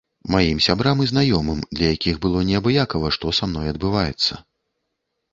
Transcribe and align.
Маім 0.33 0.59
сябрам 0.67 1.01
і 1.03 1.05
знаёмым, 1.09 1.59
для 1.75 1.89
якіх 1.95 2.15
было 2.23 2.39
неабыякава, 2.51 3.11
што 3.19 3.33
са 3.41 3.49
мной 3.51 3.67
адбываецца. 3.73 4.33